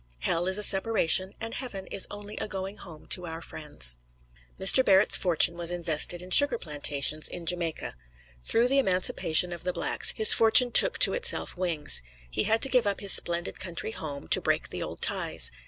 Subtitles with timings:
[0.21, 3.97] Hell is a separation, and Heaven is only a going home to our friends.
[4.59, 4.83] Mr.
[4.83, 7.95] Barrett's fortune was invested in sugar plantations in Jamaica.
[8.41, 12.01] Through the emancipation of the blacks his fortune took to itself wings.
[12.31, 15.51] He had to give up his splendid country home to break the old ties.